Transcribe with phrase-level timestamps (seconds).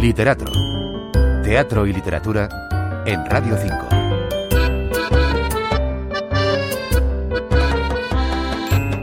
[0.00, 0.44] Literato.
[1.42, 3.88] Teatro y literatura en Radio 5.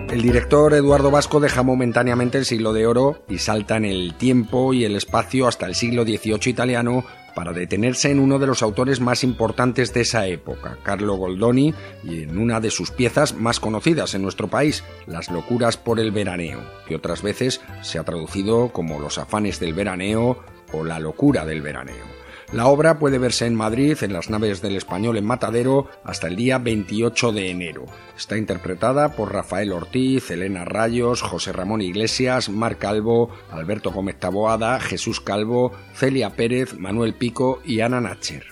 [0.10, 4.74] El director Eduardo Vasco deja momentáneamente el siglo de oro y salta en el tiempo
[4.74, 7.04] y el espacio hasta el siglo XVIII italiano
[7.36, 11.74] para detenerse en uno de los autores más importantes de esa época, Carlo Goldoni,
[12.06, 16.12] y en una de sus piezas más conocidas en nuestro país, Las locuras por el
[16.12, 20.40] veraneo, que otras veces se ha traducido como Los afanes del veraneo
[20.72, 22.26] o La locura del veraneo.
[22.52, 26.36] La obra puede verse en Madrid, en las naves del Español en Matadero, hasta el
[26.36, 27.86] día 28 de enero.
[28.16, 34.80] Está interpretada por Rafael Ortiz, Elena Rayos, José Ramón Iglesias, Mar Calvo, Alberto Gómez Taboada,
[34.80, 38.46] Jesús Calvo, Celia Pérez, Manuel Pico y Ana Nacher.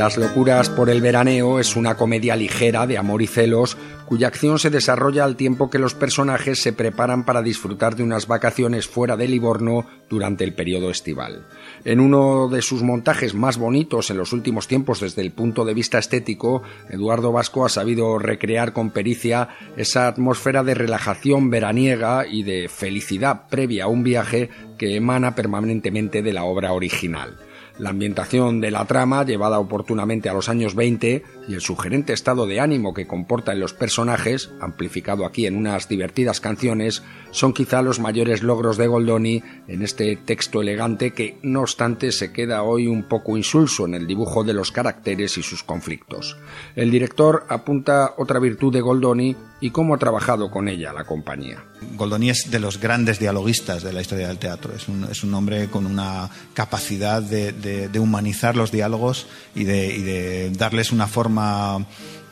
[0.00, 4.58] Las locuras por el veraneo es una comedia ligera de amor y celos cuya acción
[4.58, 9.18] se desarrolla al tiempo que los personajes se preparan para disfrutar de unas vacaciones fuera
[9.18, 11.46] de Livorno durante el periodo estival.
[11.84, 15.74] En uno de sus montajes más bonitos en los últimos tiempos desde el punto de
[15.74, 22.42] vista estético, Eduardo Vasco ha sabido recrear con pericia esa atmósfera de relajación veraniega y
[22.42, 27.36] de felicidad previa a un viaje que emana permanentemente de la obra original.
[27.80, 32.44] La ambientación de la trama, llevada oportunamente a los años 20, y el sugerente estado
[32.46, 37.80] de ánimo que comporta en los personajes, amplificado aquí en unas divertidas canciones, son quizá
[37.80, 42.86] los mayores logros de Goldoni en este texto elegante que, no obstante, se queda hoy
[42.86, 46.36] un poco insulso en el dibujo de los caracteres y sus conflictos.
[46.76, 51.62] El director apunta otra virtud de Goldoni y cómo ha trabajado con ella la compañía.
[51.94, 54.74] Goldoni es de los grandes dialoguistas de la historia del teatro.
[54.74, 59.64] Es un, es un hombre con una capacidad de, de, de humanizar los diálogos y
[59.64, 61.86] de, y de, darles una forma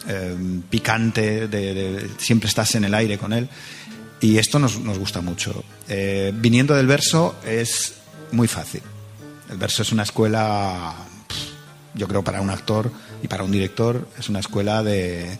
[0.09, 0.37] eh,
[0.71, 3.49] picante, de, siempre estás en el aire con él.
[4.21, 5.63] Y esto nos, nos gusta mucho.
[5.87, 7.95] Eh, viniendo del verso es
[8.33, 8.83] muy fácil.
[9.51, 10.95] El verso es una escuela,
[11.95, 12.91] yo creo, para un actor
[13.23, 15.39] y para un director, es una escuela de,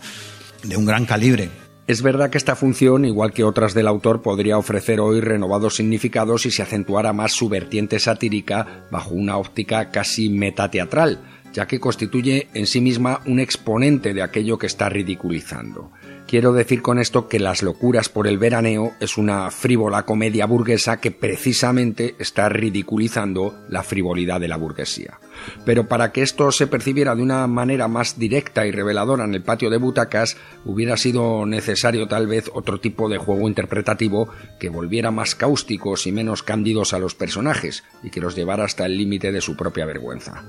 [0.63, 1.49] de un gran calibre
[1.89, 6.43] es verdad que esta función, igual que otras del autor, podría ofrecer hoy renovados significados
[6.43, 11.19] si se acentuara más su vertiente satírica bajo una óptica casi metateatral,
[11.51, 15.91] ya que constituye en sí misma un exponente de aquello que está ridiculizando.
[16.29, 21.01] Quiero decir con esto que Las locuras por el veraneo es una frívola comedia burguesa
[21.01, 25.19] que precisamente está ridiculizando la frivolidad de la burguesía.
[25.65, 29.41] Pero para que esto se percibiera de una manera más directa y reveladora en el
[29.41, 34.29] patio de butacas, hubiera sido necesario tal vez otro tipo de juego interpretativo
[34.59, 38.85] que volviera más cáusticos y menos cándidos a los personajes y que los llevara hasta
[38.85, 40.43] el límite de su propia vergüenza.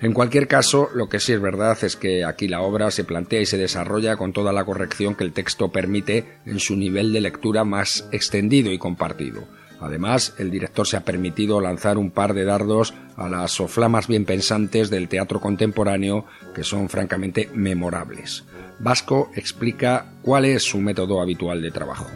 [0.00, 3.42] En cualquier caso, lo que sí es verdad es que aquí la obra se plantea
[3.42, 7.20] y se desarrolla con toda la corrección que el texto permite en su nivel de
[7.20, 9.44] lectura más extendido y compartido.
[9.80, 14.24] Además, el director se ha permitido lanzar un par de dardos a las soflamas bien
[14.24, 18.44] pensantes del teatro contemporáneo que son francamente memorables.
[18.78, 22.06] Vasco explica cuál es su método habitual de trabajo.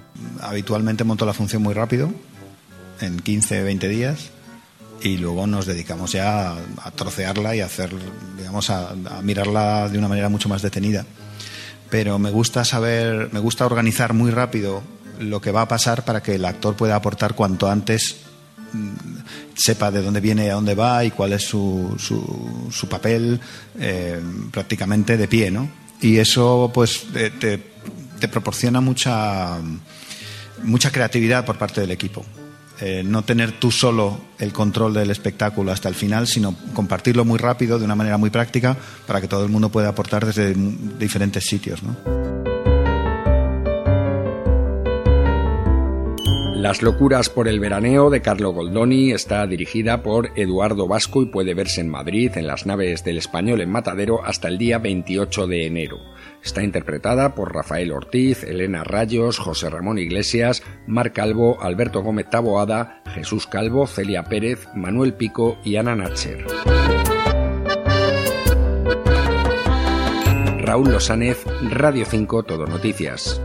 [0.40, 2.10] Habitualmente monto la función muy rápido,
[3.00, 4.30] en 15-20 días,
[5.02, 7.90] y luego nos dedicamos ya a, trocearla y a hacer,
[8.36, 11.04] digamos, a, a mirarla de una manera mucho más detenida
[11.90, 14.82] pero me gusta saber, me gusta organizar muy rápido
[15.18, 18.16] lo que va a pasar para que el actor pueda aportar cuanto antes
[18.72, 18.90] mm,
[19.54, 23.38] sepa de dónde viene, a dónde va y cuál es su, su, papel
[23.78, 25.68] eh, prácticamente de pie, ¿no?
[26.00, 29.58] Y eso pues te, te proporciona mucha,
[30.62, 32.24] mucha creatividad por parte del equipo.
[32.82, 37.38] Eh, no tener tú solo el control del espectáculo hasta el final, sino compartirlo muy
[37.38, 38.76] rápido, de una manera muy práctica,
[39.06, 40.54] para que todo el mundo pueda aportar desde
[40.98, 41.82] diferentes sitios.
[46.60, 51.54] Las locuras por el veraneo de Carlo Goldoni está dirigida por Eduardo Vasco y puede
[51.54, 55.66] verse en Madrid en las naves del Español en Matadero hasta el día 28 de
[55.66, 55.98] enero.
[56.42, 63.02] Está interpretada por Rafael Ortiz, Elena Rayos, José Ramón Iglesias, Mar Calvo, Alberto Gómez Taboada,
[63.14, 66.46] Jesús Calvo, Celia Pérez, Manuel Pico y Ana Nacher.
[70.58, 73.40] Raúl Losánez, Radio 5 Todo Noticias.